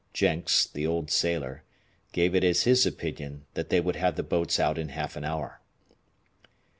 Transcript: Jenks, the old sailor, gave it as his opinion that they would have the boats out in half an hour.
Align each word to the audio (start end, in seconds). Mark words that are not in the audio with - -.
Jenks, 0.15 0.65
the 0.65 0.87
old 0.87 1.11
sailor, 1.11 1.63
gave 2.11 2.33
it 2.33 2.43
as 2.43 2.63
his 2.63 2.87
opinion 2.87 3.45
that 3.53 3.69
they 3.69 3.79
would 3.79 3.97
have 3.97 4.15
the 4.15 4.23
boats 4.23 4.59
out 4.59 4.79
in 4.79 4.89
half 4.89 5.15
an 5.15 5.23
hour. 5.23 5.61